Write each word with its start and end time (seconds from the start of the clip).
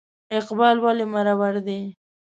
اقبال 0.37 0.75
ولې 0.83 1.05
مرور 1.13 1.55
دی؟ 1.65 1.79